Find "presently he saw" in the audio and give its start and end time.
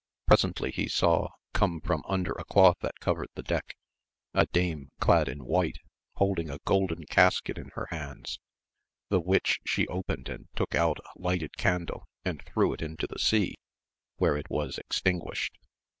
0.25-1.27